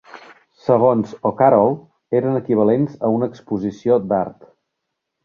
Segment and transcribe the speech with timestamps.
[0.67, 1.77] Segons O'Carroll,
[2.19, 4.49] eren equivalents a una exposició d'art.